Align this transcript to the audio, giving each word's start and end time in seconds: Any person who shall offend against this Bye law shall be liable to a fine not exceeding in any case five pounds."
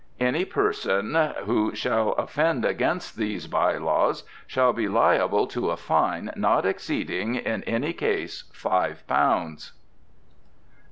Any 0.19 0.45
person 0.45 1.13
who 1.43 1.75
shall 1.75 2.13
offend 2.13 2.65
against 2.65 3.17
this 3.17 3.45
Bye 3.45 3.77
law 3.77 4.11
shall 4.47 4.73
be 4.73 4.87
liable 4.87 5.45
to 5.49 5.69
a 5.69 5.77
fine 5.77 6.31
not 6.35 6.65
exceeding 6.65 7.35
in 7.35 7.61
any 7.65 7.93
case 7.93 8.45
five 8.51 9.05
pounds." 9.05 9.73